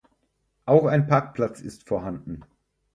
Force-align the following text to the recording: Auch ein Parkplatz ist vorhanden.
Auch 0.65 0.85
ein 0.87 1.05
Parkplatz 1.05 1.59
ist 1.61 1.87
vorhanden. 1.87 2.43